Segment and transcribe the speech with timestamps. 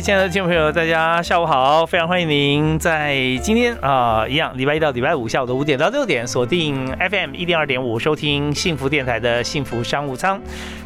[0.00, 1.86] 亲爱的听众朋友，大家下午好！
[1.86, 10.38] 非常欢迎您在今天啊，一样礼拜一到礼拜五下午的五点到六点，锁定 FM 一零二点五，收听幸福电台的幸福商务舱。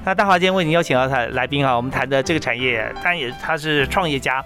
[0.05, 4.43] 那大华今天为您邀请到他来宾啊，我们谈的这个产业，当然也他是创业家，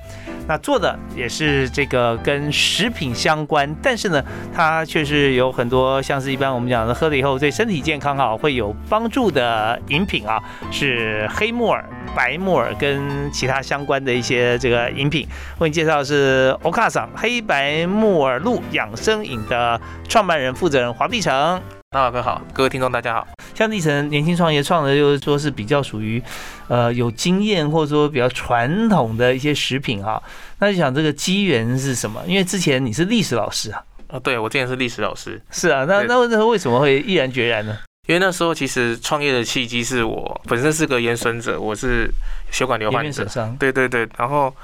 [0.49, 4.23] 那做的也是这个跟食品相关，但是呢，
[4.53, 11.85] 他却是有很多像是一般我们讲的喝了以后对身体健康啊会有帮助的饮品啊，是黑木耳、
[12.17, 14.59] 白木耳跟其他相关的一些。
[14.59, 15.27] 这个饮品
[15.59, 21.61] 为你介绍的是欧卡桑黑白木耳露养生饮的创办人负责人黄碧成。
[21.91, 23.34] 大华哥好，各位听众大家好。
[23.55, 26.23] 像立成年轻创业创的，就是说是比较属于
[26.69, 30.23] 呃有经验或者说比较传统的一些食品哈。
[30.59, 32.23] 那就想这个机缘是什么？
[32.27, 33.83] 因为之前你是历史老师啊。
[34.09, 35.41] 啊，对我之前是历史老师。
[35.51, 37.79] 是啊，那那那为什么会毅然决然呢？
[38.07, 42.11] 因为那时候其实创业的契机是我本身是个延伸者，我是
[42.51, 43.27] 血管瘤患者，
[43.59, 44.55] 对对对，然后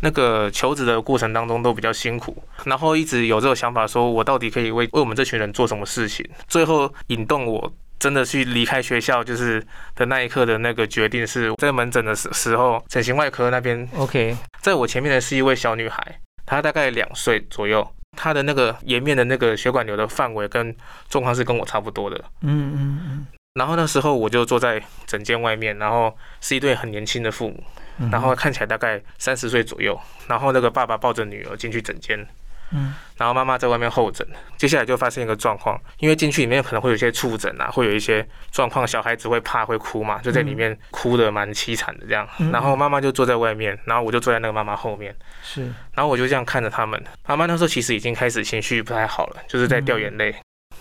[0.00, 6.28] 那个求职的过程当中都比较辛苦，然后一直有这个想法，说我到底可以为为我们这群人做什么事情？
[6.48, 17.86] 最后引动我真的去离开学校，就是的那一刻的那个决定，是在门诊的时时候，整形外科那边，OK，在我前面的是一位小女孩，她大概两岁左右。
[18.16, 20.74] 她的那个颜面的那个血管瘤的范围跟
[21.08, 23.26] 状况是跟我差不多的，嗯嗯嗯。
[23.54, 27.62] 然后那时候我就坐在诊间外面，然后是一对很年轻的父母，
[28.10, 32.26] 然后看起来大概三十岁左右，然后那个爸爸抱着女儿进去诊间。
[32.72, 34.26] 嗯，然后妈妈在外面候诊，
[34.56, 42.26] 接下来就发生一个状况，因为进去里面可能会有一些触诊啊，会有一些状况，小孩子会怕会哭嘛，就在里面哭的蛮凄惨的这样。
[42.52, 45.62] 然后妈妈就坐在外面，然后我就坐在那个妈妈后面，是，
[45.94, 47.02] 然后我就这样看着他们。
[47.26, 50.34] 妈妈那时候其实已经开始情绪不太好了，就是在掉眼泪。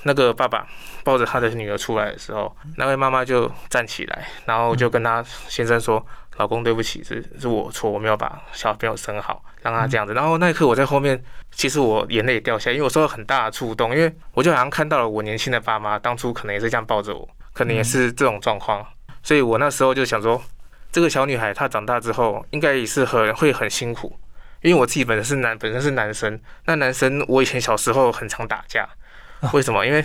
[0.03, 0.65] 那个爸爸
[1.03, 6.05] 抱着他的女儿出来的时候，那位妈妈就站起来，然后就跟他先生说。
[6.39, 10.13] 老公，对不起，是是我错，我没有把小朋友生好，让他这样子。
[10.13, 18.85] 然后那一刻我在后面，其实我眼泪掉下来，因为我受到很大的触动，因为我就好像看到了我年轻的爸妈，当初可能也是这样抱着我，可能也是这种状况。
[19.21, 20.41] 所以我那时候就想说，
[20.93, 24.17] 这个小女孩她长大之后应该也是很会很辛苦，
[24.61, 28.87] 因为我自己本身是男，本身是男生，那男生我以前小时候很常打架，
[29.51, 29.85] 为什么？
[29.85, 30.01] 因为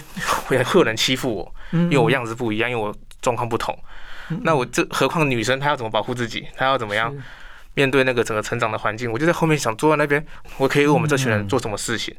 [0.49, 3.79] 会会有人欺负我，因为我样子不一样，因为我状况不同。
[4.43, 6.47] 那我这何况女生她要怎么保护自己？
[6.57, 7.15] 她要怎么样
[7.75, 9.11] 面对那个整个成长的环境？
[9.11, 10.25] 我就在后面想坐在那边，
[10.59, 12.15] 我可以为我们这群人做什么事情？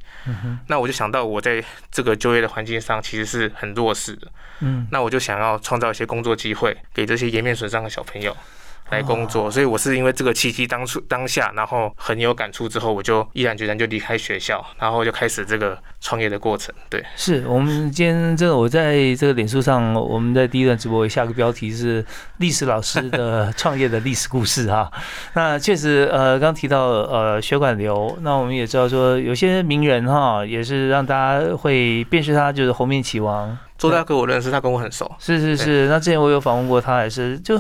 [0.68, 4.28] 那我就想到我在这个就业的环境上其实是很弱势的。
[4.60, 8.36] 嗯，那我就想要创造一些工作机会给这些颜面损伤的小朋友。
[8.92, 16.74] 来工作，所以我是因为这个契机当初当下，然后很有感触之后，我就毅然决然就离开学校，然后就开始这个创业的过程。
[16.90, 22.06] 对，是我们今天这个我在这个脸书上，我们在第一段直播下个标题是
[22.38, 24.92] 历史老师的创业的历史故事哈。
[25.34, 35.12] 那确实，呃，刚提到呃血管瘤，那我们也知道说有些名人哈，也是让大家会辨识他，就是红面棋王周大哥，我认识他，跟我很熟。
[35.20, 37.60] 是是是，那之前我有访问过他，也是就。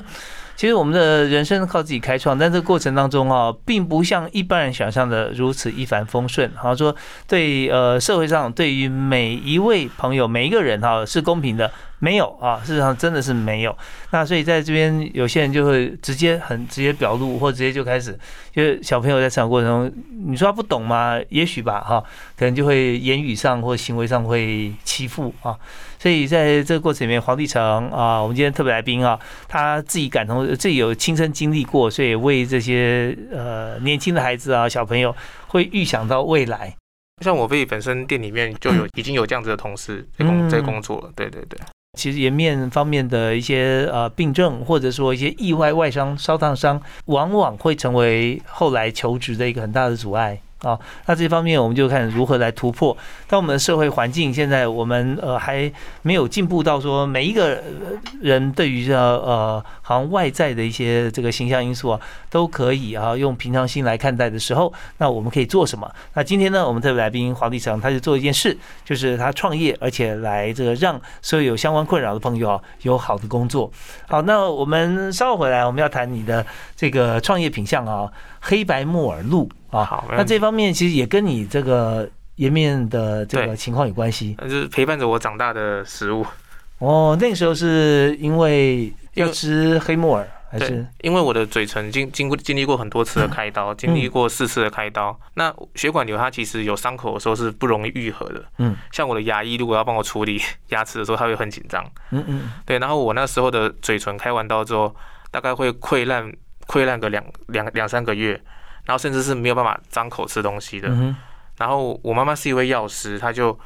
[0.55, 6.51] 其实我们的人生靠自己开创，但这个过程当中啊，并不像一般人想象的如此一帆风顺。
[6.55, 6.95] 好像说
[7.27, 11.71] 对呃社会上对于每一位朋友每一个人哈是公平的。
[11.99, 13.75] 没有啊，事实上真的是没有。
[14.11, 18.15] 那所以在这边，有些人就会直接很直接表露，或直接就开始，
[18.51, 21.17] 就是小朋友在成长过程中，你说他不懂吗？
[21.29, 22.03] 也许吧，哈，
[22.37, 25.55] 可能就会言语上或行为上会欺负啊。
[25.99, 35.15] 所以在这个过程里面，黄帝成啊，我们今天特别来宾啊，他自己感同，自己有亲身经历过，所以为这些呃年轻的孩子啊小朋友，
[35.47, 36.75] 会预想到未来。
[37.23, 41.57] 像我自己本身店里面就有已经有这样子的同事在工在工作了，对对对。
[41.97, 50.37] 其实颜面方面的一些呃病症，或者说一些意外外伤、烧烫伤，往往会成为后来求职的一个很大的阻碍。
[50.65, 50.79] 啊。
[51.05, 52.97] 那这方面我们就看如何来突破。
[53.27, 55.71] 当我们的社会环境现在我们呃还
[56.01, 57.61] 没有进步到说每一个
[58.21, 65.89] 人对于这呃好像外在的一些这个形象因素啊都可以啊用平常心来看待的时候，那我们可以做什么？
[66.13, 73.71] 那今天呢，我们特别来宾黄立成他就做一件事，就是他创业，而且来这个让所有有相关困扰的朋友啊有好的工作。
[74.07, 76.45] 好，那我们稍后回来我们要谈你的
[76.75, 79.83] 这个创业品相啊，黑白木耳露啊。
[79.83, 86.25] 好，那这方面其实也跟你这个颜面的这个情况有关系那就是陪伴着我长大的食物。
[86.79, 87.17] 哦。
[87.19, 95.17] 那个时候是因为要吃黑木耳，还是对，因为我的嘴唇经经过经历过很多次的开刀，经历过四次的开刀。
[95.35, 98.43] 那血管瘤它其实有伤口的时候是不容易愈合的。
[98.57, 101.83] 嗯，像我的牙医如果要帮我处理 牙齿的时候，他会很紧张。
[102.11, 104.93] 嗯嗯对，然后我那时候的嘴唇开完刀之后，
[105.31, 106.29] 大概会溃烂，
[106.67, 108.39] 溃烂个两两两三个月，
[108.85, 110.89] 然后甚至是没有办法张口吃东西的。
[110.89, 111.15] 嗯
[111.57, 113.57] 然后我妈妈是一位药师，她就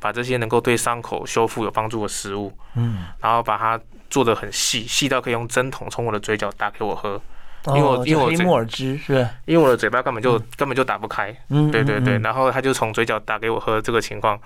[0.00, 3.80] 把这些能够对伤口修复有帮助的食物，嗯，然后把它
[4.10, 7.22] 做的很细，细到可以用针筒从我的嘴角打给我喝，
[7.66, 9.30] 因为我哦因为我这就黑木耳汁是吧？
[9.44, 11.32] 因为我的嘴巴根本就根本就打不开。
[11.50, 14.36] 嗯，对对对，嗯，然后她就从嘴角打给我喝这个情况，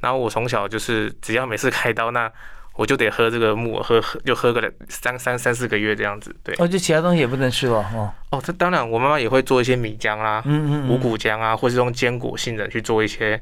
[0.00, 2.30] 然后我从小就是只要每次开刀，那
[2.74, 6.34] 我就得喝这个木耳，喝喝就喝个两三三三四个月这样子。
[6.42, 8.10] 对，哦，就其他东西也不能吃了哦。
[8.30, 13.40] 哦，这当然我妈妈也会做一些米浆啦、嗯嗯，五谷浆啊，或是用坚果杏仁去做一些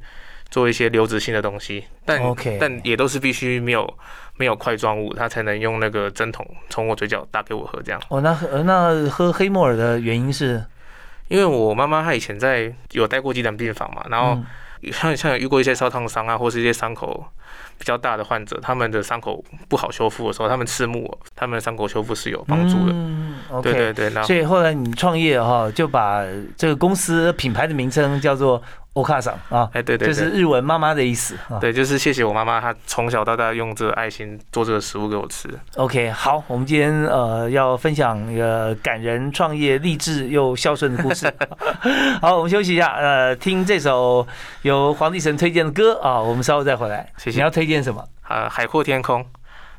[0.51, 3.99] 做一些流质性的东西，但 OK 但也都是必须没有
[4.37, 8.03] 没有块状物，它才能用那个针筒从我嘴角打给我喝这样。
[8.09, 10.65] 哦，那喝那喝黑木耳的原因是，
[11.29, 14.33] 因为我妈妈她以前在有待过急诊病房嘛，然后
[14.83, 17.25] 嗯像像有遇过一些烧烫伤啊，或是一些伤口
[17.81, 22.93] 比较大的患者，他们的伤口不好修复的时候，他们刺木耳，他们的伤口修复是有帮助的。
[22.93, 23.39] 嗯。
[23.63, 26.23] 对对对，所以后来你创业哈，就把
[26.57, 28.63] 这个公司品牌的名称叫做
[29.01, 30.31] 欧卡桑啊，哎对对就是。
[30.31, 31.59] 日文妈妈的意思啊。
[31.59, 35.49] 对，就是谢谢我妈妈，她从小到大用这个爱心做这个食物给我吃。
[35.77, 41.33] OK，好，我们今天呃要分享一个感人、创业、励志又孝顺的故事。
[42.21, 44.27] 好，我们休息一下，呃，听这首
[44.63, 47.11] 由黄帝神推荐的歌啊，我们稍后再回来。
[47.17, 48.05] 谢谢你要推荐什么？
[48.29, 49.25] 呃，海阔天空，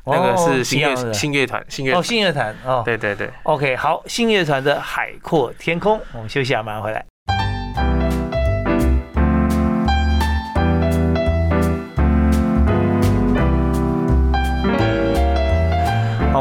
[0.04, 2.04] 那个哦是新乐信乐团，信乐哦，团。
[2.04, 2.82] 信乐团哦。
[2.84, 3.30] 对对对。
[3.44, 7.04] OK，好，新乐团的《海阔天空》，我们休息一下，马上回来。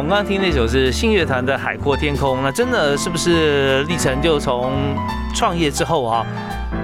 [0.01, 4.71] 我们刚刚听那首是信乐团的《海阔天空》，那真的是不是历程就从
[5.35, 6.25] 创业之后啊，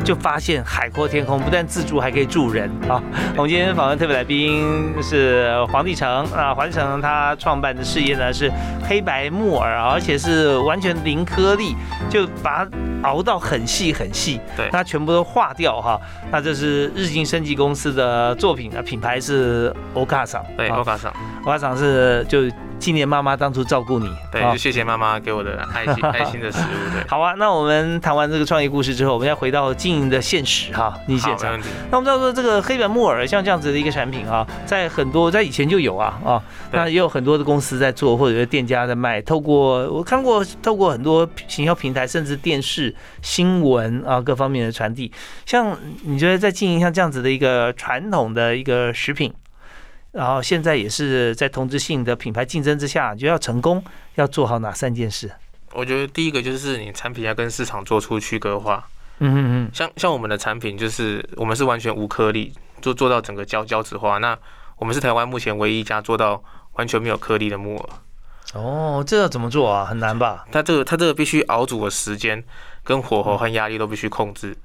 [0.05, 3.01] 就发现海阔天空不但自助，还可以助人啊？
[3.35, 8.51] 我们今天访问特别来宾是黄立成啊，黄立成他创办的事业呢是
[8.87, 11.75] 黑白木耳啊，而且是完全零颗粒，
[12.11, 12.69] 就把它
[13.01, 15.99] 熬到很细很细，对它全部都化掉哈。
[16.31, 21.11] 那这是日经生技公司的作品啊，品牌是欧卡桑，对，啊欧卡桑，
[21.45, 22.41] 欧卡桑是就
[22.79, 31.59] 纪念妈妈当初照顾你，对，啊就谢谢妈妈给我的爱心 爱心的食物，对，好啊，那我们谈完这个创业故事之后，我们要回到经营的现实哈，你好，现场。
[31.91, 39.21] 那我们知道说这个黑板木耳像这样子的一个产品啊，在很多在以前就有啊啊，那也有很多的公司在做，或者是店家在卖。
[39.21, 45.11] 透过我看过，透过很多行销平台，甚至电视、新闻啊各方面的传递。
[45.45, 49.33] 像你觉得在经营像这样子的一个传统的一个食品，
[50.17, 53.83] 然后现在也是在同质性的品牌竞争之下，就要成功
[54.15, 55.31] 要做好哪三件事？
[55.73, 58.83] 我觉得第一个就是你产品要跟市场做出区隔化，
[59.19, 64.17] 嗯嗯嗯，像像我们的产品就是我们是完全无颗粒，做做到整个胶胶质化。
[64.17, 64.35] 那
[64.77, 66.43] 我们是台湾目前唯一一家做到
[66.73, 67.89] 完全没有颗粒的木耳。
[68.55, 69.85] 哦，这要怎么做啊？
[69.85, 70.47] 很难吧？
[70.51, 72.43] 它这个它这个必须熬煮的时间
[72.83, 74.57] 跟火候和压力都必须控制，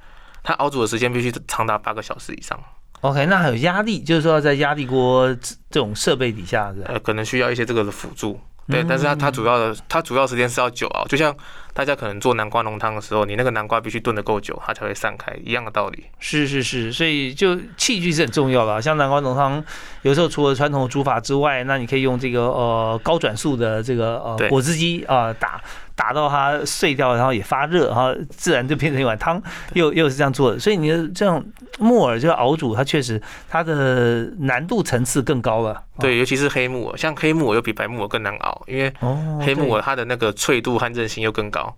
[0.42, 2.58] 它熬煮的时间必须长达八个小时以上。
[3.02, 6.90] OK，那还有压力，就是说在压力锅这这种设备底下，是吧？
[6.94, 8.40] 呃，可能需要一些这个的辅助。
[8.68, 11.34] 对，嗯但是它它主要的它主要时间是要久啊，就像
[11.74, 16.04] 大家可能做南瓜浓汤的时候，你那个南瓜必须炖得够久，它才会散开，一样的道理。
[16.20, 18.80] 是是是，所以就器具是很重要的啊。
[18.80, 19.62] 像南瓜浓汤，
[20.02, 25.60] 有时候除了传统的煮法之外，那你可以用这个呃高转速的这个呃果汁机啊、打
[26.02, 29.40] 打到它碎掉，然后也发热，然后自然就变成一碗汤，
[29.74, 30.58] 又又是这样做的。
[30.58, 31.40] 所以你的这样
[31.78, 35.80] 木耳就要熬煮，它确实它的难度层次更高了。
[36.00, 41.72] 对，尤其是黑木耳，像黑木耳又比白木耳更难熬，因为哦，黑木耳它的那个脆度和韧性又更高。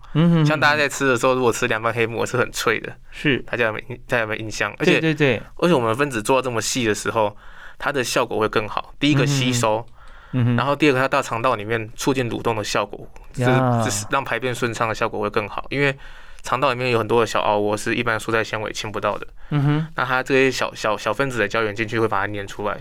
[0.47, 4.73] 像大家在吃的时候，如果吃凉拌黑木耳是很脆的，是，大家有没有大家有没有印象？
[4.79, 7.37] 而对且对对，而且我们分子做到这么细的时候，
[7.77, 8.95] 它的效果会更好。
[8.99, 9.94] 第一个吸收，嗯
[10.43, 13.51] 哼，然后第二个它到肠道里面促进蠕动的效果，就是
[13.85, 15.67] 就是让排便顺畅的效果会更好。
[15.69, 15.95] 因为
[16.43, 19.27] 肠道里面有很多的小凹窝，是一般蔬菜纤维清不到的。
[19.51, 22.75] 嗯哼，那它这些小小小分子的胶原进去会把它粘出来，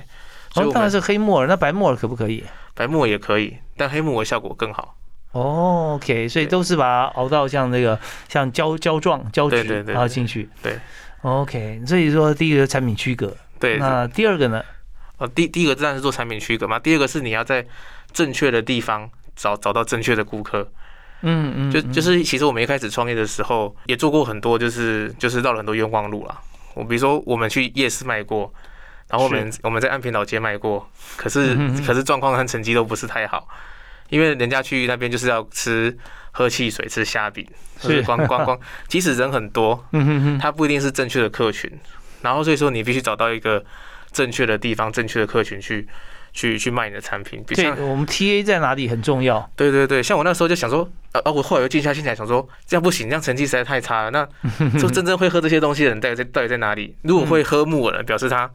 [0.56, 2.44] 哦，当然是黑木耳，那白木耳可不可以？
[2.74, 4.96] 白木耳也可以，但黑木耳效果更好。
[5.32, 10.48] 哦，OK，所以都是把它熬到像那个像胶胶状胶质，然后进去。
[10.62, 10.78] 对
[11.22, 14.64] ，OK，所以说第一个产品区隔，对，那第二个呢？
[15.24, 17.66] 哦，第第一个自然是做产品区隔嘛，第二个是你要在
[18.12, 20.70] 正确的地方找找到正确的顾客。
[21.22, 26.38] 嗯嗯，就嗯就是其实我们一开始创业的时候也做过很多，就是就是绕了很多冤枉路啦。
[26.74, 28.54] 我比如说我们去夜市卖过，
[29.08, 31.56] 然后我们我们在安平老街卖过，可是
[31.88, 33.48] 可是状况和成绩都不是太好，
[34.10, 35.98] 因为人家去那边就是要吃
[36.32, 37.48] 喝汽水、吃虾饼，
[37.80, 41.72] 是就是光光光， 即使人很多，嗯哼哼，它不一定是正确的客群，
[42.22, 43.64] 然后所以说你必须找到一个
[44.14, 45.86] 正确的地方、正确的客群去
[46.32, 49.52] 去去卖你的产品，对我们 TA 在哪里很重要。
[49.56, 54.12] 对对对，像我那时候就想说，呃，啊，我后来又静下心来想说，这样不行，这样成绩实在太差了。
[54.12, 54.26] 那
[54.80, 56.96] 就真正会喝这些东西的人到底在到底在哪里？
[57.02, 58.50] 如果会喝木耳的，表示他，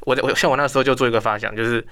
[0.00, 1.84] 我我像我那时候就做一个发想，就是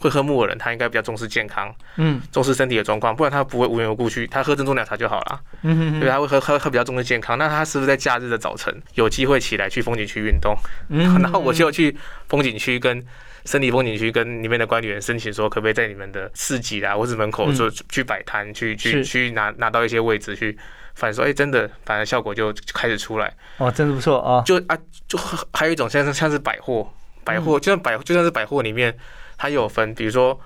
[0.00, 5.40] 会喝木耳的人，他应该比较重视健康，嗯重视身体的状况，不然他不会无缘无故去他喝珍珠奶茶就好了。
[5.62, 7.38] 嗯哼对，他会喝喝喝比较重视健康。
[7.38, 10.56] 那他是不是在假日的早晨有机会起来去风景区运动？
[10.88, 11.96] 嗯 然后我就去
[12.28, 13.04] 风景区跟
[13.44, 20.56] 森林风景区跟里面的管理员申请说，可不可以在你们的市集啊或是门口嗯做去摆摊，去去去拿拿到一些位置去
[20.94, 23.32] 反说，哎、真的，反正效果就就开始出来。
[23.56, 24.42] 哦，真的不错啊。
[24.44, 24.76] 就啊，
[25.08, 25.18] 就
[25.52, 26.92] 还有一种像是像是百货，
[27.30, 28.96] 百货就像百就算是百货里面，
[29.36, 30.38] 它也有分，比如说。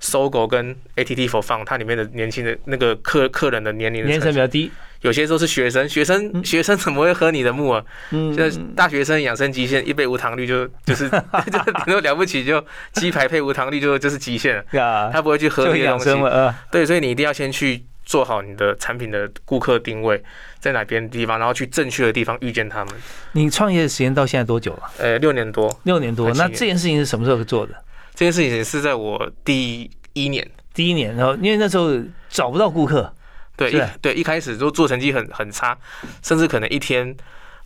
[0.00, 7.84] 搜狗跟 ATT for Fun，它里面的年轻的那个客客人的年龄年层层比较低，有些时候是学生，学生学生怎么会喝你的木耳？
[8.12, 11.10] 嗯，现在大学生养生极限，一杯无糖绿就就是
[11.50, 14.64] 就是顶多了不起，就鸡排配无糖绿就就是极限了。
[14.78, 20.20] 呀，他不会去喝就这些东西，呃，对，所以你一定要先去做好你的产品的顾客定位
[20.58, 22.94] 在哪边地方，然后去正确的地方遇见他们。
[23.32, 24.90] 你创业的时间到现在多久了？
[24.96, 26.32] 呃，六年多，六年多。
[26.32, 27.74] 那这件事情是什么时候做的？
[28.14, 31.90] 这件事情是在我第一年，第一年，然后因为那时候
[32.30, 33.12] 找不到顾客，
[33.54, 35.76] 对，一对一开始就做成绩很很差，
[36.22, 37.14] 甚至可能一天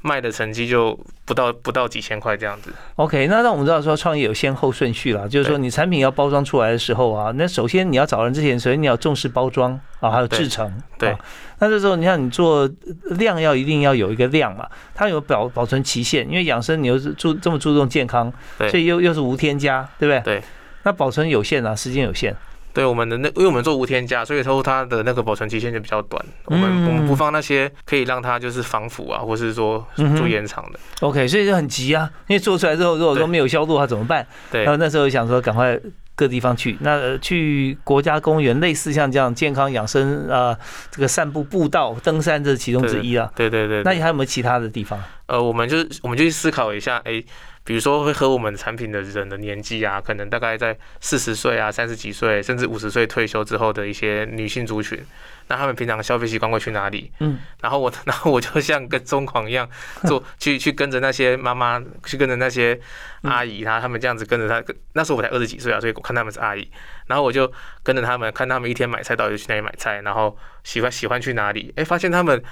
[0.02, 2.72] 卖的成绩就不到不到几千块这样子。
[2.96, 10.70] OK，那让我们知道说创业有先后顺序啦，就是说你产品要包装出来的时候啊，那首先你要找人之前，首先你要重视包装啊，还有制成。
[10.98, 11.18] 对啊
[11.58, 12.68] 那这时候你看你做
[13.10, 20.38] 量要一定要有一个量嘛，它有保保存期限，因为养生你又是注这么注重健康，对所以又又是无添加，对不对？
[20.38, 20.42] 对。
[20.82, 22.36] 那保存有限啊，时间有限。
[22.72, 26.24] 对我们的那，因为我们做无添加，所以说它的那个保存期限就比较短。
[26.46, 29.86] 我们、嗯我们不放那些可以让它就是防腐啊，或是说
[30.16, 30.78] 做延长的。
[31.00, 34.26] OK，所以就很急啊，因为做出来之后如果说对没有销路，它怎么办？
[34.50, 35.78] 对然后那时候想说赶快
[36.14, 40.58] 各地方去，那呃去国家公园，类似像这样健康养生啊、呃
[40.90, 43.30] 这个散步步道、登山这是其中之一啊。
[43.34, 45.02] 对对对对那你还有没有其他的地方？
[45.26, 47.22] 呃，我们就是我们就去思考一下，哎、
[47.64, 54.98] 比如说会喝我们产品的人的年纪啊，可能大概在四十岁啊、三十几岁，甚至五十岁退休之后的一些女性族群，
[55.46, 57.12] 那他们平常消费习惯会去哪里？
[57.20, 59.68] 嗯，然后我， 然后我就像跟疯狂一样
[60.06, 62.78] 做，去去跟着那些妈妈，去跟着那些
[63.22, 64.74] 阿姨，她他们这样子跟着她。
[64.94, 66.68] 那时候我才二十几岁啊，所以我看他们是阿姨，
[67.06, 67.50] 然后我就
[67.84, 72.42] 跟着他们，看他们一天买菜到底去哪里买菜，然后喜欢喜欢去哪里，哎、发现他们。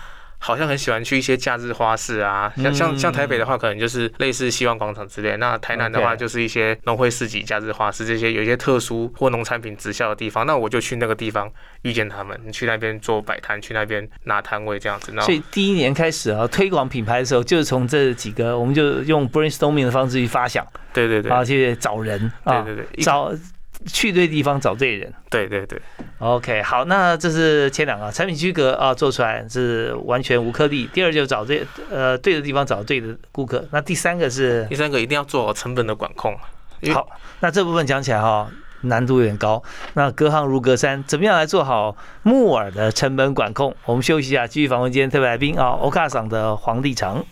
[0.43, 10.47] 好像很喜欢去一些假日花市啊，像像像台北的话，可能就是类似希望广场之类；那台南的话，就是一些农会市集、假日花市这些有一些特殊或农产品直销的地方。
[10.47, 11.51] 那我就去那个地方
[11.83, 15.13] 遇见他们，你去那边做摆摊，去那边拿摊位这样子。
[15.13, 23.31] 然后所以第一年开始啊，推广品牌的时候，就是从这几个，我们就用 brainstorming 的方式去发想对对对，啊，去找人啊，对对对，一找
[23.87, 25.13] 去对地方找对人。
[25.31, 25.81] 对对对
[26.19, 30.89] OK，好，那这是前两个产品区隔啊，做出来是完全无颗粒。
[30.93, 33.65] 第二就找对呃对的地方找对的顾客。
[33.71, 36.37] 那第三个是第三个一定要做好成本的管控。
[36.93, 37.09] 好，
[37.41, 38.51] 那这部分讲起来哈、
[38.83, 39.63] 难度有点高。
[39.95, 43.75] 那隔行如隔山，怎么样来做好木耳的成本管控？
[43.85, 47.25] 我们休息一下，继续访问今天特别来宾啊，欧卡桑的黄立成。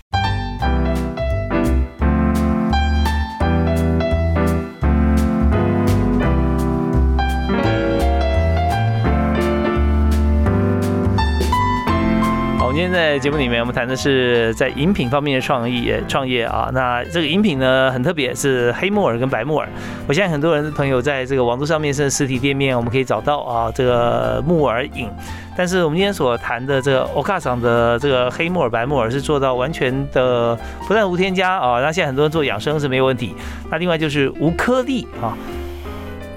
[13.18, 16.70] 节目里面，我们谈的是在饮品方面的创意创业啊。
[16.72, 19.68] 那这个饮品呢很特别，是黑木耳跟白木耳。
[20.06, 25.08] 我相信很多人朋友在这个网络上面甚至实体店面，我们可以找到啊这个木耳饮。
[25.56, 30.56] 但是我们今天所谈的这个欧卡厂的这个黑木耳、白木耳是做到完全的
[30.86, 33.34] 不但无添加啊，那现在很多人做养生是没有问题。
[33.70, 35.36] 那另外就是无颗粒啊。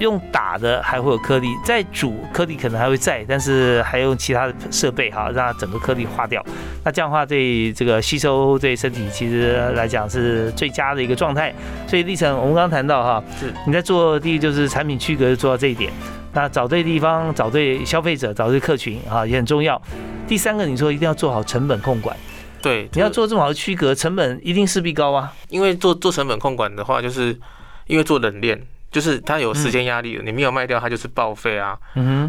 [0.02, 6.44] 用打的还会有颗粒，再煮颗粒可能还会在，但是还用其他的设备哈，让它整个颗粒化掉。
[6.84, 11.54] 那这样的话，对这个吸收对身体其实来讲是最佳的一个状态。
[11.86, 15.92] 所以历程我们刚刚谈到哈，是你在做第一就是产品区隔做到这一点，
[16.32, 19.80] 那找对地方，找对消费者，找对客群啊也很重要。
[20.26, 22.16] 第三个你说一定要做好成本控管，
[22.60, 25.32] 对，你要做这么好的区隔，成本一定势必高啊。
[25.48, 27.38] 因为做做成本控管的话，就是
[27.86, 28.60] 因为做冷链，
[28.92, 31.76] 就是它有时间压力的，你没有卖掉，它就是报废啊，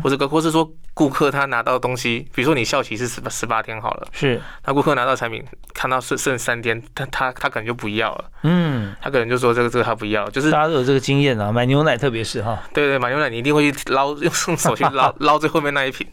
[0.02, 16.08] 或者个或是说顾客他拿到东西，比如说你效期是十八十八天好了，是，那顾客拿到产品看到剩剩三天，他他他可能就不要了，嗯，他可能就说这个这个他不要，就是大家都有这个经验啊，买牛奶特别是哈，对对，买牛奶你一定会去捞，用用手去捞 捞最后面那一瓶，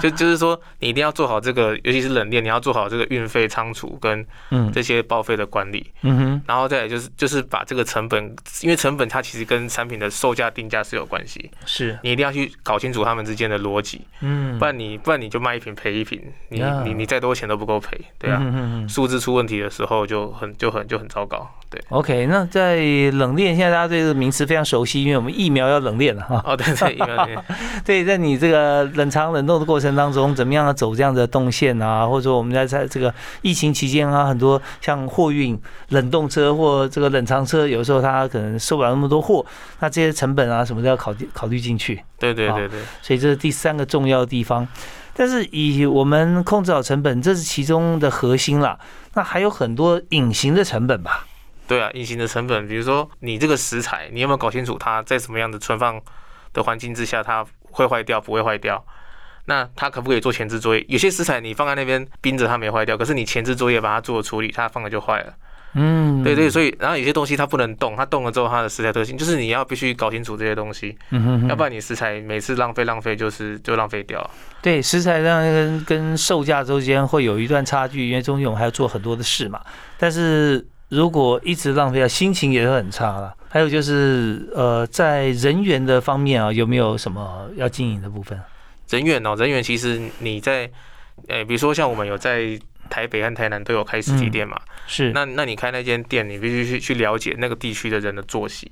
[0.00, 4.70] 就就是说你一定要做好这个，尤其是冷链，你要做好这个运费、仓储跟嗯。
[4.72, 8.24] 这些报废的管理，嗯哼，然后再来就是就是把这个成本，
[8.62, 16.82] 因为成本它其实跟产品的售价定价是有关系，是，你一定要去搞清楚他们之间的逻辑，嗯，不然你不然你就卖一瓶赔一瓶，你呀。
[16.84, 18.40] 你你再多钱都不够赔，对啊。
[18.88, 21.80] 数字出问题的时候就很就很就很糟糕，对。
[21.88, 22.76] OK，那在
[23.12, 26.42] 冷链，现在大家对这个名词非常熟悉，因为我们疫苗要冷链了哈。
[26.44, 27.38] 哦，对对，疫苗对
[27.84, 32.06] 对，在你这个冷藏冷冻的过程当中，怎么样走这样的动线啊？
[32.06, 35.58] 或者说我们在在这个疫情期间啊，很多像货运
[35.90, 39.46] 冷冻车或这个冷藏车，有时候它可能收不了那么多货，
[39.78, 42.02] 那这些成本啊什么都要考虑考虑进去。
[42.18, 44.66] 对对对对，所以这是第三个重要的地方。
[45.12, 48.78] 但是以我们控制好成本，这是其中的核心啦。
[49.14, 51.26] 那还有很多隐形的成本吧？
[51.70, 56.02] 对啊，隐形的成本，比如说你这个食材，你有没有搞清楚它在什么样的存放
[56.52, 58.84] 的环境之下，它会坏掉，不会坏掉？
[59.44, 60.84] 那它可不可以做前置作业？
[60.88, 65.32] 有些食材你放在那边冰着，它没坏掉，可是你前置作业把它做了处理，它放了就坏了。
[65.74, 74.28] 嗯，对对，所以然后有些东西它不能动，它动了之后它的食材特性，就是你要必须搞清楚这些东西，嗯哼哼要不然你食材每次浪费浪费就是就浪费掉。
[74.60, 79.60] 对，食材上跟跟售价之间会有一段差距，因为中间我们还要做很多的事嘛。
[79.96, 83.34] 但是如果一直浪费啊，心情也会很差了。
[83.48, 88.38] 还有就是呃，在人员的方面啊，有没有什么要经营的部分？
[88.88, 90.70] 人员哦，人员其实你在，
[91.28, 98.70] 呃，比如说像我们有在台北和台南都有开实体店嘛，是，那那你开那间店，你必须去去了解那个地区的人的作息。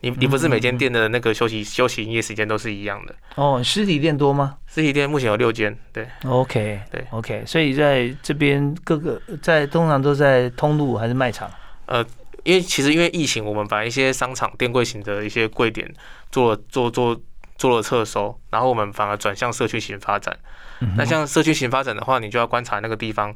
[0.00, 3.14] 你你不是每间店的那个休息休息营业时间都是一样的。
[3.34, 11.50] 哦，实体店多吗实体店目前有六间，对？OK，对，OK，所以在这边各个在通常都在通路还是卖场？
[11.86, 12.04] 呃
[12.44, 15.92] 因为其实因为疫情，我们把一些商场店柜型的一些柜点
[16.30, 17.20] 做了做做
[17.56, 20.36] 做了撤收，然后我们反而转向社区型发展。
[20.80, 23.34] 嗯那像社区型发展的话，你就要观察那个地方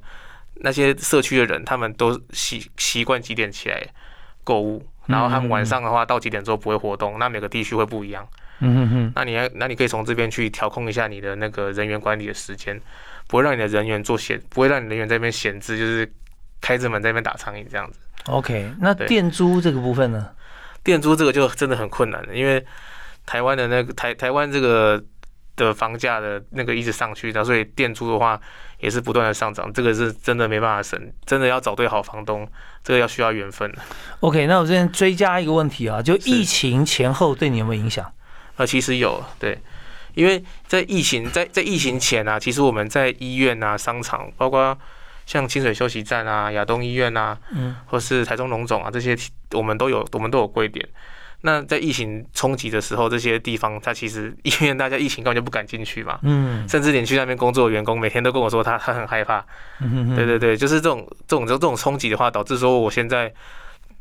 [0.57, 3.85] 那些社区的人，他们都习习惯几点起来
[4.45, 8.27] 购物，然后他们晚上的话到几点之后不会活动，那每个地区会不一样。
[8.61, 12.79] 嗯哼哼，那你要那你可以从这边去调控一下你的那个人员管理的时间，
[13.27, 16.11] 不会让你的人员做闲，不会让你人员在那边闲置，就是
[16.61, 17.99] 开着门在那边打苍蝇这样子。
[18.27, 20.29] OK，那对店租这个部分呢？
[20.83, 22.63] 店租这个就真的很困难了，因为
[23.25, 25.03] 台湾的那个台台湾这个
[25.57, 28.39] 的房价的那个一直上去，然后所以店租的话
[28.81, 32.49] 也是不断的上涨，这个是真的没办法省，真的要找对好房东，
[32.83, 33.79] 这个要需要缘分的。
[34.21, 38.11] OK，那我这边追加一个问题啊，就疫情前后对你有没有影响？
[38.57, 39.59] 呃，其实有对，
[40.15, 44.77] 因为在疫情在在疫情前啊，其实我们在医院啊、商场，包括
[45.27, 49.17] 像清水休息站啊、亚东医院啊，嗯，或是台中龙总啊这些，
[49.53, 50.87] 我们都有我们都有柜点。
[51.43, 59.39] 那在疫情冲击的时候，这些地方它其实 因为大家疫情根本就不敢进去嘛，嗯甚至连去那边工作的员工每天都跟我说他他很害怕。
[59.81, 63.33] 嗯哼哼对对对，就是这种这种这种冲击的话，导致说我现在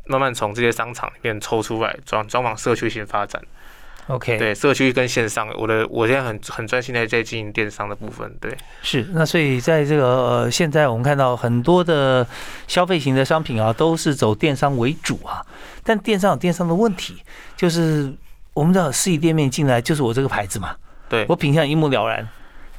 [0.06, 3.40] 慢慢从这些商场里面抽出来，转转往社区型发展。
[4.10, 8.30] ，OK，对，社区跟线上，我的我现在很很专心的在经营电商的部分。
[8.40, 12.26] 对，是，那所以在这个呃，现在我们看到很多的
[12.66, 15.44] 消费型的商品啊，都是走电商为主啊。
[15.82, 17.22] 但电商有电商的问题，
[17.56, 18.12] 就是
[18.52, 20.76] 我们知道实体店面进来就是我这个牌子嘛，
[21.08, 22.28] 对我品相一目了然。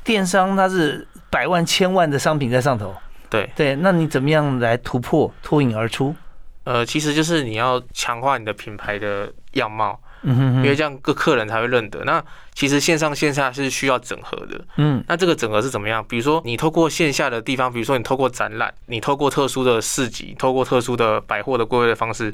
[0.03, 2.95] 电商它是百万千万的商品在上头，
[3.29, 6.15] 对，对，那你怎么样来突破脱颖而出？
[6.63, 12.03] 呃，其实就是你要强化你的品牌的样貌，嗯哼哼，因为这样各客人才会认得。
[12.03, 14.59] 那其实线上线下是需要整合的。
[14.77, 16.03] 嗯那这个整合是怎么样？
[16.07, 22.33] 比如说你透过线下的地方，比如说你透过展览，你透过特殊的市集，透过特殊的百货的柜位的方式，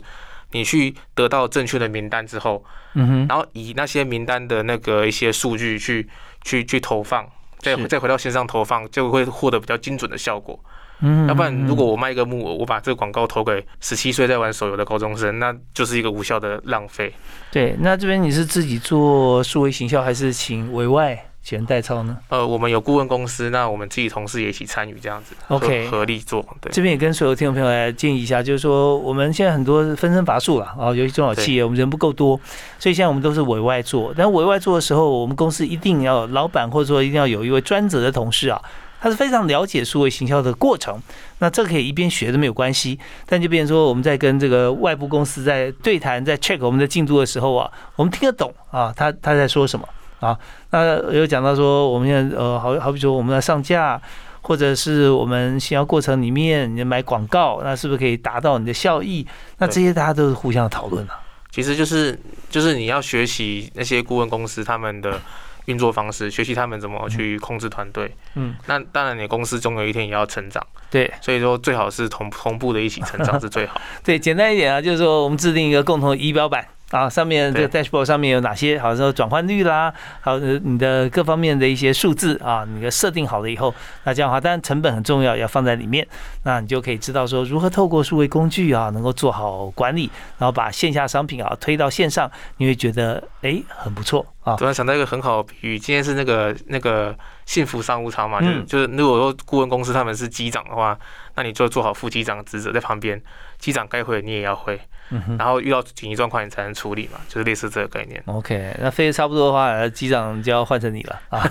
[0.51, 6.07] 你去得到正确的名单之后，嗯哼，然后以那些名单的那个一些数据去
[6.43, 7.25] 去去投放，
[7.59, 10.59] 再再回到线上投放，就会获得比较精准的效果。
[10.99, 17.13] 嗯要不然如果我卖一个木偶，我把这个广告投给十七岁在玩手游的高中生，那就是一个无效的浪费。
[17.51, 22.17] 对，那这边你是自己做数位行销，还是请委外请人代操呢？
[22.27, 26.45] 呃，我们有顾问公司，那我们自己同事也一起参与这样子 OK 合合力做。
[26.59, 32.37] 对，这边也跟所有听众朋友来建议一下，就是说我们现在很多分身乏术了啊，尤其中小企业，我们人不够多，
[32.79, 34.13] 所以现在我们都是委外做。
[34.17, 38.61] 但委外做的时候，我们公司一定要老板或者说一定要有一位专责的同事啊，
[38.99, 40.99] 他是非常了解数位行销的过程。
[41.39, 49.87] 那这个可以一边学都没有关系，但就变成说我们在跟这个外部公司在对谈、在 check 我们的进度的时候啊，我们听得懂啊，他他在说什么
[50.19, 50.37] 啊？
[50.71, 54.01] 那有讲到说我们现在呃，好好比说我们要上架。
[54.39, 59.27] 或者是我们行销过程里面，你买广告，那是不是可以达到你的效益？
[59.57, 61.19] 那这些大家都是互相讨论啊。
[61.51, 62.17] 其实就是
[62.49, 65.19] 就是你要学习那些顾问公司他们的
[65.67, 68.13] 运作方式，学习他们怎么去控制团队。
[68.35, 73.79] 嗯，那当然，你公司总有一天也要成长，对所以说最好是同同步的一起成长是最好。
[74.03, 76.65] 对，简单一点啊，就是说我们制定一个共同的仪表板。
[76.91, 78.79] 啊，上面这个 dashboard 上面有哪些？
[78.79, 86.07] 好像说转换率啦，还有你的各方面的一些数字啊，你的设定好了以后，那这样的话，当然成本很重要，要放在里面。
[86.43, 94.55] 那你就可以知道说如何透过数位工具啊，能够做好管理，然后把线下商品啊推到线上，你会觉得哎很不错啊。
[94.55, 97.13] 突然想到一个很好的比喻，今天是那个那个
[97.45, 100.97] 幸福商务舱嘛，就是嗯就是如果说顾问公司他们是机长的话，
[101.35, 103.21] 那你就做好副机长的职责在旁边，
[103.59, 105.37] 机长该会你也要会，嗯哼。
[105.37, 108.21] 然后遇到紧急状况你才能处理嘛，就是类似这个概念。
[108.25, 111.41] OK，那飞得差不多的话，呃机长就要换成你了啊。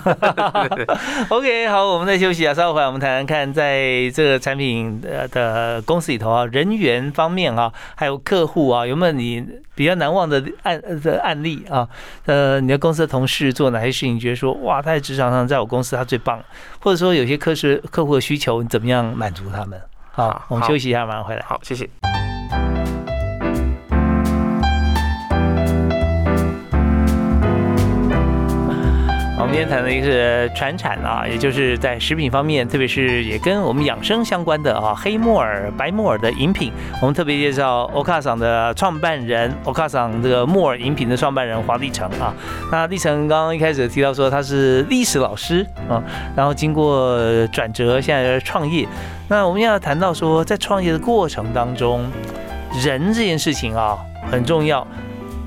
[1.29, 11.87] OK，好，我们再休息啊，稍后回来我们谈谈看，在这个产品呃的公司里头啊，人员方面啊，还有客户啊，有没有你比较难忘的案呃的案例啊？
[12.25, 16.43] 呃，你的公司的同事做哪些事情，你觉得说哇，他在职场上，在我公司他最棒，
[16.79, 19.79] 或者说有些客是客户的需求，你怎么样满足他们？
[20.11, 21.43] 好好，我们休息一下，马上回来。
[21.47, 21.87] 好，谢谢。
[29.57, 42.31] 今天谈的一个是传产啊，也就是在食品方面，特别是也跟我们养生相关的啊，黑木耳、白木耳的饮品，我们特别介绍欧卡桑的创办人，欧卡桑这个木耳饮品的创办人黄立成啊。
[42.71, 46.03] 那立成刚刚一开始提到说他是历史老师啊，
[46.35, 47.17] 然后经过
[47.47, 48.87] 转折，现在创业。
[49.27, 52.05] 那我们要谈到说，在创业的过程当中，
[52.85, 53.97] 人这件事情啊
[54.29, 54.85] 很重要，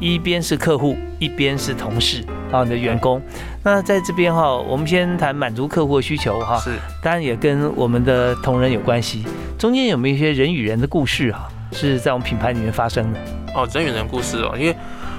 [0.01, 3.21] 一边是客户，一边是同事啊，你的员工。
[3.63, 6.71] 那在这边哈，我们先谈满足客户的需求哈，是
[7.03, 9.25] 当然也跟我们的同仁有关系。
[9.59, 13.21] 中间有没有一些人与人的故事啊，是在我们品牌里面发生的？
[13.55, 14.75] 哦，人与人故事哦，因为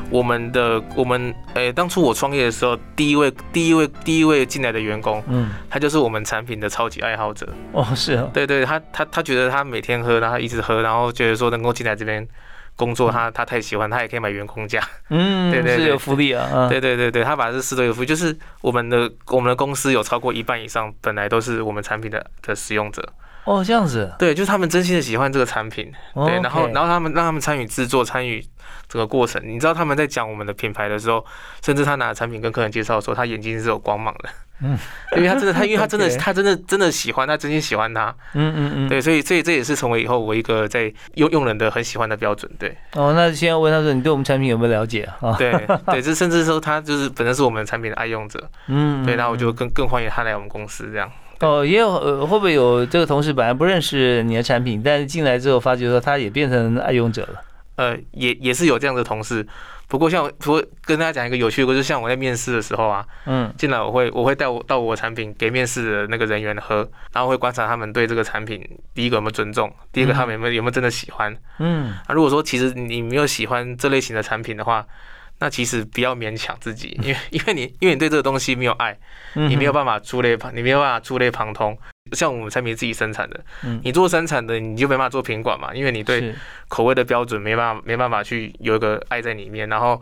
[0.09, 7.47] 我们的我们诶、当初我创业的时候，第一位第一位第一位进来的员工，嗯，他就是我们产品的超级爱好者。
[7.71, 12.27] 哦，是哦，对对，他他他觉得他每天喝，然后一直喝，然后觉得说能够进来这边
[12.75, 14.81] 工作，他他太喜欢，他也可以买员工价。
[15.09, 23.01] 嗯， 对对对是有福利啊，嗯，对对对对，他把这四都有福，就是我们的我们的公司有超过一半以上本来都是我们产品的的使用者。
[23.43, 25.91] 哦，这样子，对，就是他们真心的喜欢这个产品。
[26.13, 28.43] 对，然后然后他们让他们参与制作，参与
[28.87, 29.41] 这个过程。
[29.43, 31.25] 你知道他们在讲我们的品牌的时候，
[31.63, 34.29] 甚至他拿产品跟客人介绍的时候，他眼睛是有光芒的。
[34.63, 34.77] 嗯，
[35.17, 38.15] 因为他真的他因为他真的他真的真的喜欢，他真心喜欢他。
[38.33, 42.51] 嗯嗯嗯，对，所以所以这也是成为以后我一个在用用人的很喜欢的标准。
[42.59, 45.35] 对哦，那现在问他说，你对我们产品有没有了解啊？
[45.35, 45.51] 对
[45.87, 48.47] 对，这甚至说他就是本身是我们产品的爱用者。
[48.69, 51.11] 嗯，对，然后我就嗯更更欢迎他来我们公司这样。
[51.41, 57.41] 哦，也有呃，会不会有这个同事本来不认识你的产品，但是进来之后发觉说他也变成爱用者了？
[57.77, 59.45] 呃，也也是有这样的同事。
[59.87, 71.35] 不过像不过跟大家讲一个有趣的故事，就是像我在面试的时候啊，嗯进来我会我会带我到我产品给面试的那个人员喝，然后会观察他们对这个产品，第一个有没有尊重，第一个他们有没有有没有真的喜欢。
[71.59, 74.85] 嗯，啊，如果说其实你没有喜欢这类型的产品的话，
[75.41, 78.95] 那其实不要勉强自己，因为因为你因为你对这个东西没有爱，
[79.33, 81.75] 嗯你没有办法触类旁，你没有办法触类旁通。
[82.13, 86.33] 像我们产品自己生产的，嗯你做生产的你就没办法做品管嘛，因为你对
[86.67, 89.99] 口味的标准没办法没办法去有一个爱在里面，然后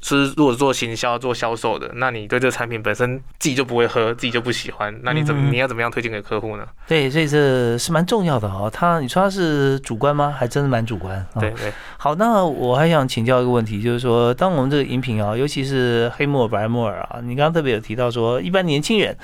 [0.00, 6.66] 是如果做行销做销售的，那你对这个产品本身自己就不会喝，自己就不喜欢，那你怎么嗯你要怎么样推荐给客户呢？
[6.86, 8.70] 对，所以这是蛮重要的哦。
[8.72, 10.34] 他你说他是主观吗？
[10.36, 11.16] 还真的蛮主观。
[11.34, 19.16] 啊对对，好，那我还想请教一个问题，就是说，当我们这个饮品啊，尤其是黑木耳、白木耳啊，你刚刚特别有提到说，一般年轻人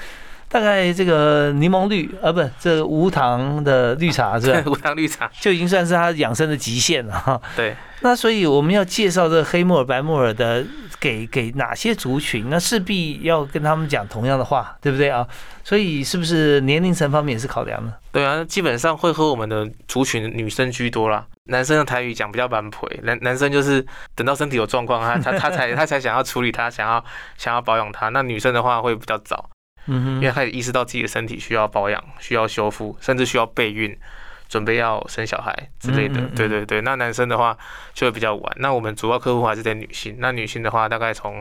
[0.50, 4.62] 大概这个柠檬绿，啊，不，这无糖的绿茶 是吧？
[4.66, 7.40] 无糖绿茶就已经算是他养生的极限了哈。
[7.54, 7.76] 对。
[8.02, 10.64] 那所以我们要介绍这个黑木耳、白木耳的
[10.98, 12.48] 给给哪些族群？
[12.48, 15.24] 那势必要跟他们讲同样的话，对不对啊？
[15.62, 17.92] 所以是不是年龄层方面也是考量呢？
[18.10, 21.26] 对啊，基本上会喝我们的族群女生居多啦。
[21.44, 23.84] 男生的台语讲比较蛮陪，男男生就是
[24.14, 27.04] 等到身体有状况，他他他才他才想要处理他，想要
[27.36, 28.08] 想要保养他。
[28.08, 29.50] 那女生的话会比较早，
[29.90, 33.98] 嗯，因为开始意识到自己的身体需要保养、需要修复，甚至需要备孕。
[34.50, 36.81] 准备要生小孩之类的，对对对。
[36.81, 37.57] 那男生的话
[37.94, 38.57] 就会比较晚。
[38.57, 40.16] 那我们主要客户还是在女性。
[40.18, 41.40] 那女性的话，大概从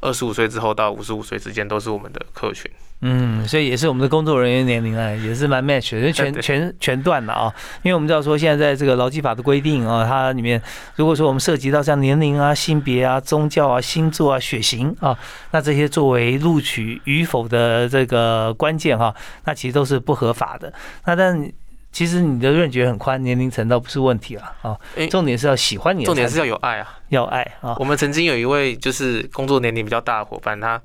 [0.00, 2.70] 二十五岁之后到五十五岁之间都是我们的客群。
[3.06, 7.52] 嗯，所以也是我们的工作人员年龄啊，也是蛮 match，的，全 全全段的啊。
[7.82, 10.60] 因为我们知道说，现在在这个劳基法的规定啊，它里面
[10.96, 15.14] 如果说我们涉及到像年龄啊、性别啊、宗教啊、星座啊、血型啊，
[15.50, 19.14] 那这些作为录取与否的这个关键哈，
[19.44, 20.72] 那其实都是不合法的。
[21.04, 21.52] 那但
[21.92, 24.74] 其实你的认觉很宽，年龄层倒不是问题了啊。
[25.10, 27.76] 重点是要喜欢你，重点是要有爱啊，要爱啊。
[27.78, 30.80] 我们曾经有一位就是工作年龄比较大的伙伴，他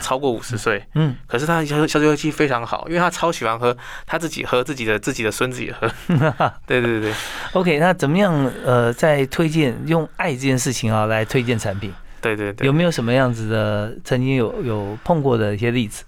[0.00, 5.88] 超过五十岁，嗯，可是他消消消气非常好，因为他超喜欢喝，他自己喝自己的自己的孙子也喝。
[6.66, 7.12] 对对对
[7.52, 8.32] OK，那怎么样？
[8.64, 11.92] 呃，在推荐用爱这件事情啊来推荐产品？
[12.20, 16.04] 对对对，有没有什么样子的曾经有有碰过的一些例子？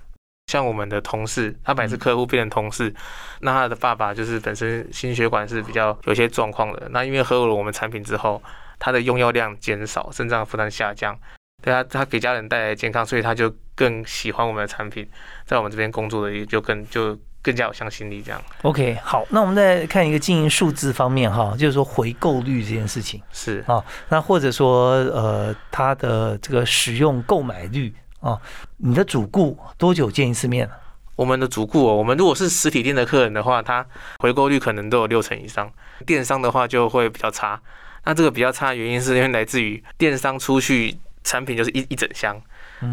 [0.47, 2.95] 像我们的同事，他本来是客户变成同事，
[3.41, 6.87] 那他的爸爸就是本身心血管是比较有些状况的。
[6.91, 8.41] 那因为喝了我们产品之后，
[8.79, 11.19] 他的用药量减少，肾脏负担下降，
[11.63, 15.09] 对他他给家人带来健康，所以他就更喜欢我们的产品，
[15.47, 18.43] 在我们这边工作的也就更就更加有向心力这样。
[18.63, 27.95] OK，好，那我们再看一个经营数字方面哈，就是说回购率这件事情是啊，那或者说呃它的这个使用购买率。
[28.21, 28.41] 哦，
[28.79, 30.67] 你的主顾多久见一次面？
[31.15, 33.85] 我们的主顾哦，我们如果是实体店的客人的话，他
[34.19, 35.71] 回购率可能都有六成以上。
[36.07, 37.61] 电商的话就会比较差。
[38.05, 42.41] 那这个比较差的原因是因为来自于电商出去产品就是一一整箱，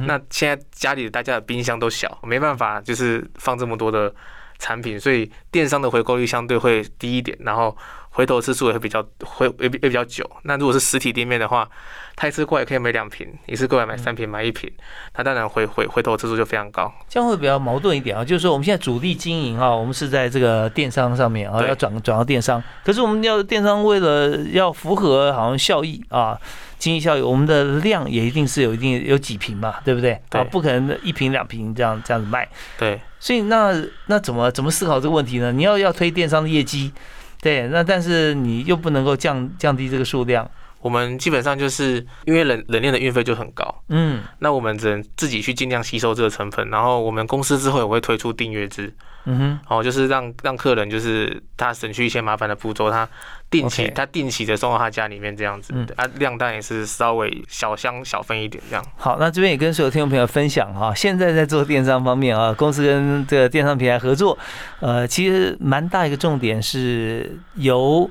[0.06, 4.14] 那现在家里大家的冰箱都小，没办法就是放这么多的
[4.60, 7.38] 产品，所以电商的回购率相对会低一点。
[7.42, 7.76] 然后。
[8.12, 10.30] 回头次数也会比较会也也比较久。
[10.44, 11.68] 那如果是实体店面的话，
[12.16, 14.70] 他一次过来可以买两瓶，一次过来买三瓶，买一瓶，
[15.14, 16.92] 他当然回回回头次数就非常高。
[17.08, 22.62] 这样会比较矛盾一点啊，就是说我们现在主力经营啊，我们是在这个电商上面啊，要转转到电商。
[22.84, 26.38] 可是我们要电商为了要符合好像效益啊，
[26.78, 30.20] 经济效益，我们的量也一定是有一定有几瓶嘛，对不对？
[30.32, 32.46] 啊，不可能一瓶两瓶这样这样子卖。
[32.78, 33.00] 对。
[33.22, 33.74] 所以那
[34.08, 35.54] 那怎么怎么思考这个问题呢？
[35.54, 36.92] 你要要推电商的业绩。
[37.42, 40.50] 对，那但是你又不能够降降低这个数量。
[40.82, 46.70] 我们基本上就是因为冷冷链的运费就很高，嗯，那我们只能自己去尽量吸收这个成本。
[46.70, 48.94] 然后我们公司之后也会推出订阅制，
[49.26, 53.08] 嗯哼，哦，就是让让客人就是他省去一些麻烦的步骤，他
[53.50, 58.84] 定期他定期的送到他家里面这样子，啊，量单也是稍微小箱小分一点这样。
[58.96, 64.38] 好，那这边也跟所有听众朋友分享哈，现在在做电商方面啊，公司跟这个电商平台合作，
[64.80, 68.10] 呃，其实蛮大一个重点是由。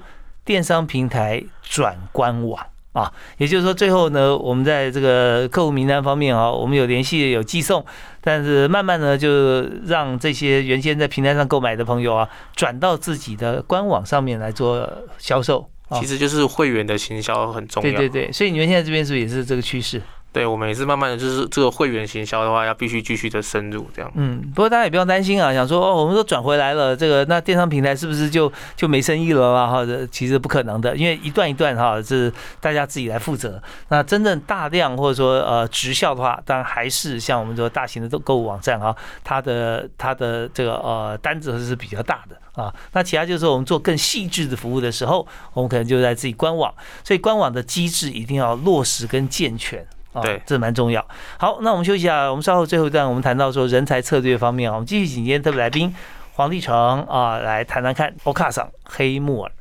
[0.51, 7.87] 电商平台转官网啊，也就是说，最后呢，我们在这个客户名单方面啊，我们有联系有寄送，
[8.21, 15.71] 但是慢慢呢，就让这些原先在平台上购买的朋友啊，转到自己的官网上面来做销售。
[15.93, 17.89] 其实就是会员的行销很重要。
[17.89, 20.03] 对对对，所以你们现在这边是不是也是这个趋势？
[20.33, 24.09] 对，我们也是慢慢的就是这个会员行销的话，要必须继续的深入这样。
[24.15, 29.67] 嗯，不过大家也不用担心啊，想说哦，我们都转回来了，这个那电商平台是不是就就没生意了啦？
[29.67, 33.61] 哈，其实不可能的，因为一段一段哈是大家自己来负责。
[33.89, 42.73] 那真正大量或者说呃直销的话，当然还是像我们这个大型的购物网站哈，它的它的这个呃单子是比较大的啊。
[42.93, 49.85] 那其他就是我们做更细致的服务的时候，我们可能就在自己官网，所以官网的机制一定要落实跟健全。
[50.23, 51.07] 对，这蛮重要。
[51.39, 55.95] 好，那我们休息一下，我们稍后最后一段，我们谈到说人才策略方面啊，我们继续请今天特别来宾
[56.35, 59.53] 黄立成啊来谈谈看欧卡上黑木耳。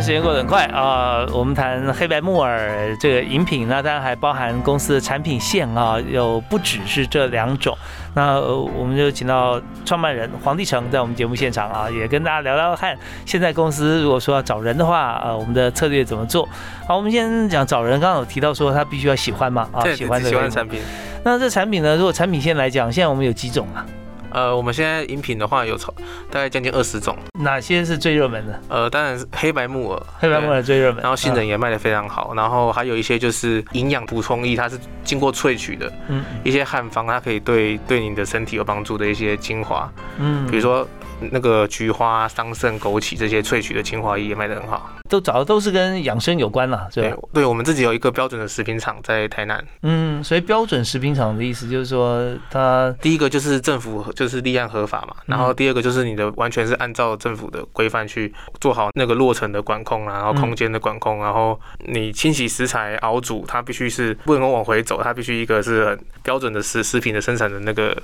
[0.00, 1.26] 时间过得很快啊！
[1.32, 7.76] 我们谈黑白木耳这个饮品，那当然还包含公司的产品线啊，有不只是这两种。
[8.14, 16.48] 那我们就请到创办人黄帝成在我们节目现场啊，也跟大家聊聊看，现在公司如果说要找人的话，呃，我们的策略怎么做？
[16.86, 20.80] 好，我们先讲找人，刚刚有提到说他必须要喜欢嘛，啊，喜欢喜欢产品。
[21.24, 23.84] 那这产品呢，如果产品线来讲，现在我们有几种啊？
[24.30, 25.92] 呃，我们现在饮品的话有超
[26.30, 28.60] 大概将近二十种，哪些是最热门的？
[28.68, 36.24] 呃，当然是黑白木耳，黑白木耳最热门，然后杏仁也卖的非常好，然后还有一些就是营养补充液，它是经过萃取的，嗯。
[36.44, 40.46] 一些汉方，它可以对对你的身体有帮助的一些精华，嗯。
[40.50, 40.86] 比如说
[41.18, 44.90] 那个菊花、桑葚、枸杞这些萃取的精华液也卖的很好。
[45.08, 67.96] 都找的都是跟养生有关了，对吧？，对我们自己有一个标准的食品厂在台南，嗯，所以标准食品厂的意思就是说，它第一个就是政府就是立案合法嘛，然后第二个就是你的完全是按照政府的规范去做好那个落成的管控啊，然后空间的管控，然后你清洗食材、熬煮，它必须是不能够往回走，它必须一个是很标准的食食品的生产的那个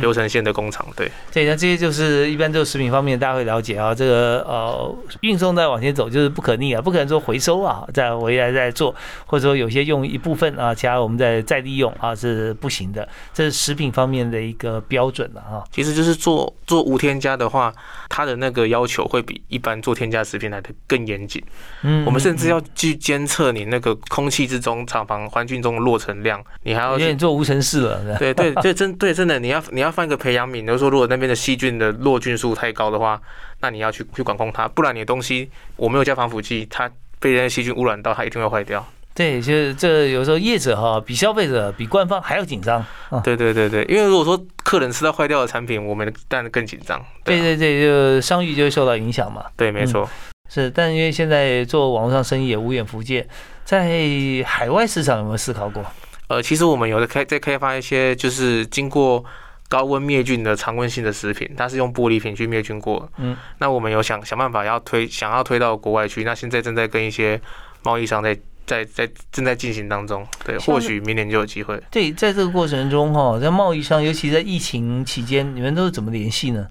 [0.00, 1.10] 流程线的工厂，对。
[1.32, 8.94] 对，那这些就是一般这个食品方面大家会了解啊，这个呃运送再往前走就是不可逆啊，不可能说回收啊，再回来再做，
[9.24, 15.64] 或者说有些用一部分啊，其他我们再再利用啊是不行的，这是食品方面的一个标准了啊。
[15.72, 17.72] 其实就是做做无添加的话，
[18.08, 21.42] 它的那个要求会比一般做添加食品来的更严谨。
[21.82, 33.20] 嗯我们甚至要去监测你那个空气之中、厂房环境中的落尘量，你还要有去点做无尘室了，对对对，真对真的，你要你要放一个培养皿，就是说如果那边的细菌的落菌数太高的话，
[33.60, 36.88] 那你要去去管控它，不然你的东西我没有加防腐剂，它
[37.18, 38.86] 被那些细菌污染到，它一定会坏掉。
[39.16, 42.84] 对，就是这有时候业者哈比消费者比官方还要紧张。
[43.24, 47.00] 对对对对，因为如果说客人吃到坏掉的产品，我们当然更紧张。
[47.00, 49.46] 啊对对对，就商誉就会受到影响嘛。
[49.56, 50.06] 对，没错。
[50.50, 53.26] 是，但因为现在做网络上生意也无远弗届，
[53.64, 53.98] 在
[54.44, 55.82] 海外市场有没有思考过？
[56.28, 59.24] 呃，其实我们有的开在开发一些就是经过
[59.68, 63.08] 高温灭菌的常温性的食品，它是用玻璃瓶去灭菌过。
[63.16, 66.22] 嗯，那我们有想想办法要推，想要推到国外去。
[66.22, 67.40] 那现在正在跟一些
[67.82, 70.26] 贸易商在在在正在进行当中。
[70.44, 71.80] 对，或许明年就有机会。
[71.90, 76.68] 对，在这个过程中哈，在贸易上，尤其在疫情期间，你们都是怎么联系呢？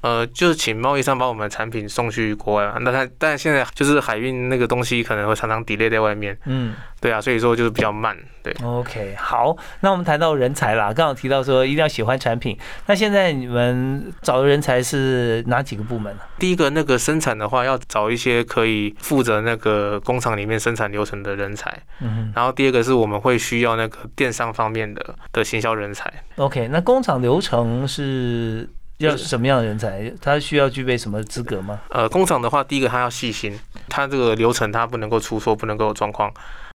[0.00, 2.78] 呃，就是请贸易商把我们的产品送去国外嘛。
[2.80, 6.38] 那他但现在就是海运那个东西可能会常常 delay 在外面。
[6.44, 8.16] 嗯对啊，所以说就是比较慢。
[8.42, 8.52] 对。
[8.60, 16.22] ，OK，好，那我们谈到人才啦，刚好提到说一定要喜欢产品，那现在你们找的人才是哪几个部门呢？
[16.40, 21.72] 第一个那个生产的话，要找一些可以负责那个工厂里面生产流程的人才。
[22.00, 26.12] 嗯然后第二个是我们会需要那个电商方面的的行销人才。
[26.34, 30.12] ，OK，那工厂流程是要是什么样的人才？
[30.20, 31.80] 他需要具备什么资格吗？
[31.90, 33.58] 呃，工厂的话，第一个他要细心，
[33.88, 36.32] 他这个流程他不能够出错，不能够有状况。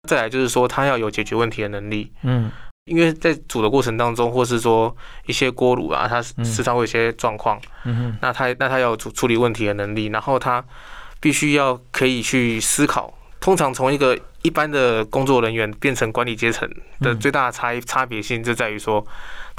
[0.08, 2.50] 再来就是说，他要有解决问题的能力，嗯
[2.86, 10.64] 因为在煮的过程当中，或是说一些锅炉啊，它嗯时常会有一些状况，嗯哼，那他那他要有处处理问题的能力，然后他
[11.20, 13.12] 必须要可以去思考。
[13.40, 16.68] 通常从一个一般的工作人员变成管理阶层
[17.00, 19.06] 的嗯最大的差异差别性，就在于说，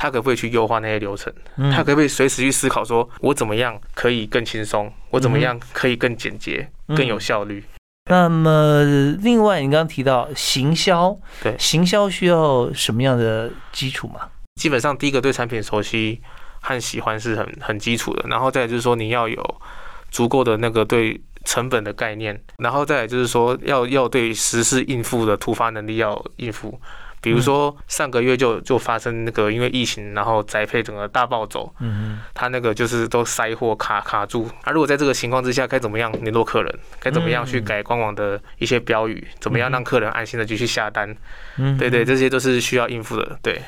[0.02, 1.32] 他可不可以去优化那些流程。
[1.58, 7.62] 嗯他可不可以随时去思考，说我怎么样可以更轻松，我怎么样可以更简洁、嗯更有效率？
[8.06, 8.82] 那么，
[9.22, 14.22] 另外你刚刚提到行销，对行销需要什么样的基础嘛？
[14.56, 16.22] 基本上，第一个对产品熟悉
[16.62, 19.62] 和喜欢是很很基础的，然后再就是说你要有
[20.10, 26.82] 足够的那个对成本的概念，然后再来就是说要要对时事应付的突发能力要应付。
[27.22, 34.50] 比如说上个月就就发生那个因为疫情，然后宅配整个大暴走，嗯他那个就是都塞货卡卡住。
[34.64, 36.80] 啊，如果在这个情况之下，该怎么样联络客人？
[37.00, 39.28] 该怎么样去嗯改官网的一些标语？
[39.40, 41.16] 怎么样让客人安心的继续下单？
[41.58, 43.38] 嗯对对，这些都是需要应付的。
[43.42, 43.62] 对，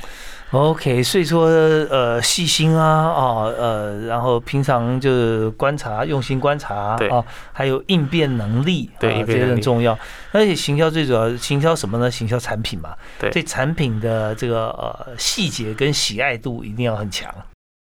[0.51, 9.97] OK，所以说呃细心啊啊呃，然后平常就是观察，用心观察对啊，还有应变能力，对啊这些应变能力很重要。
[10.33, 12.11] 而且行销最主要行销什么呢？
[12.11, 17.33] 行销产品嘛，对产品的这个呃细节跟喜爱度一定要很强。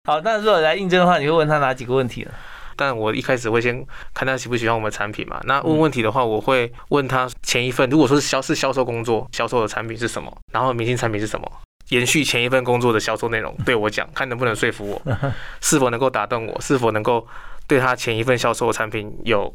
[0.06, 2.30] 好，那如果来应征的话，你会问他哪几个问题呢？
[2.76, 5.40] 但我一开始会先看他喜不喜欢我们产品嘛。
[5.44, 11.50] 那问问题的话，我会问他前一份，如果说是销是销售工作，销售的产品是什么，然后明星产品是什么。
[11.90, 15.16] 延续前一份工作的销售内容， 对我讲，看能不能说服我，
[15.60, 17.26] 是否能够打动我，是否能够
[17.66, 19.52] 对他前一份销售的产品有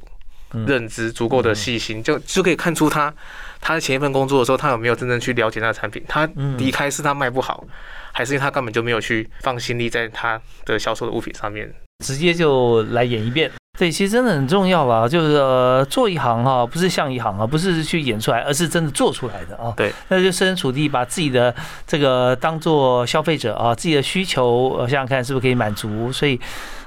[0.54, 3.14] 嗯认知、足够的细心，就就可以看出他
[3.62, 6.04] 他前一份工作的时候，他有没有真正去了解那个产品。
[6.08, 7.66] 他嗯离开是他卖不好，
[8.12, 11.74] 还是因为他根本就没有去放心力在他的销售的物品上面？
[12.04, 13.50] 直接就来演一遍。
[13.84, 19.74] 对，其实真的很重要啦，就是呃，做一行哈、不是像一行啊，不是去演出来，而是真的做出来的啊。
[19.76, 21.54] 对，那就设身处地把自己的
[21.86, 26.10] 这个当做消费者啊，自己的需求，呃，想想看是不是可以满足。
[26.14, 26.40] 所以，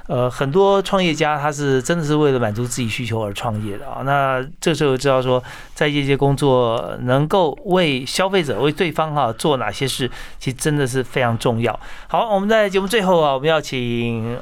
[0.07, 4.01] 呃，很多创业家他是真的是为了满足自己需求而创业的啊。
[4.03, 5.43] 那这时候知道说，
[5.75, 11.79] 在业界工作能够为消费者、为对方哈做哪些事，其实真的是非常重要。
[12.07, 14.35] 好，我们在节目最后啊，我们要请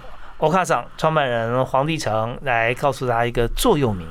[0.46, 4.08] 欧卡厂创办人黄立成来告诉大家一个座右铭。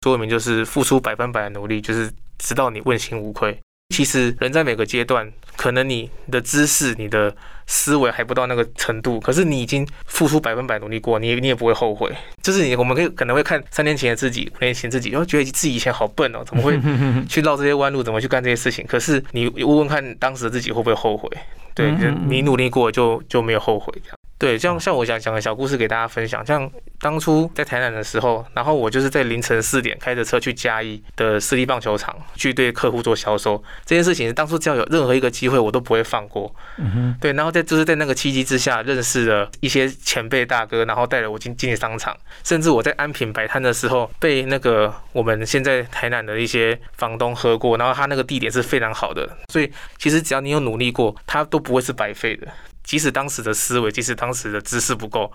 [0.00, 3.58] 座右铭就是付出百分百的努力，就是直到你问心无愧。
[3.92, 7.34] 其实人在每个阶段，可能你的知识、你的
[7.66, 12.14] 思维还不到那个程度，可是你已经付出百分百努力过，你你也不会后悔。
[12.40, 16.80] 就是你，我们可以可能会看三年前的自己，五年前自己，然后觉得自己以前好笨哦，怎么会
[17.28, 18.86] 去绕这些弯路，怎么去干这些事情？
[18.86, 21.28] 可是你问问看，当时的自己会不会后悔？
[21.74, 21.92] 对，
[22.28, 24.16] 你努力过就就没有后悔这样。
[24.38, 26.70] 对，像像我想讲个小故事给大家分享，像
[27.00, 36.54] 当初在台南的时候，然后我就是在凌晨四点开着车去嘉义的私立棒球场去对客户做销售，这件事情当初只要有任何一个机会，我都不会放过。
[36.76, 42.14] 嗯哼，对，然后在就是在那个契机之下，认识了一些前辈大哥，然后带了我进进商场，
[42.44, 52.46] 甚至我在安平摆摊的时候，被那个我们现在台南的一些房东喝过，然后他那个地点是非常好的，所以其实只要你有努力过，他都不会是白费的。
[52.86, 55.30] 即使当时的思维，即使当时的知识不够，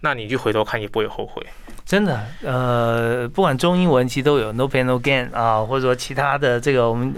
[0.00, 1.40] 那你去回头看也不会后悔。
[1.84, 7.14] 真的，呃，不管中英文其实都有 no pain no gain 啊，或者说其他的这个我们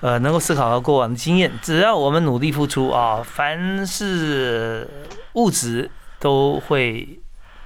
[0.00, 4.86] 呃能够思考到过往的经验，只要我们努力付出啊，凡是
[5.34, 7.20] 物质都会。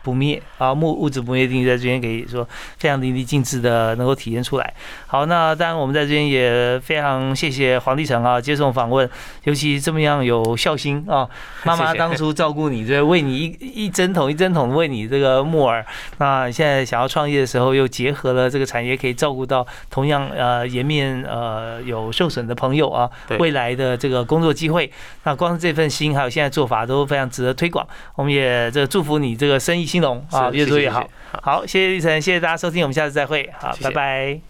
[0.05, 2.47] 不灭啊，木物质不灭定律在这边可以说
[2.77, 4.75] 非常淋漓尽致的能够体现出来。
[5.07, 9.09] 好，那当然我们在这边也非常谢谢黄立成啊，接受访问，
[9.45, 11.27] 尤其这么样有孝心啊，
[11.65, 15.83] 妈妈当初照顾你，这为你一一针筒一针筒喂你这个木耳，
[16.19, 24.93] 那现在想要创业的时候又结合了这个产业，可以照顾到同样呃颜面呃有受损的朋友啊，未来的这个工作机会，
[25.23, 27.87] 那光是这份心还有现在做法都非常值得推广。
[28.17, 29.94] 我们也这祝福你这个生意。
[29.95, 31.09] 兴隆啊，越做越好。
[31.41, 33.49] 好，谢谢玉成，谢谢大家收听，我们下次再会。
[33.61, 34.45] 好，拜拜。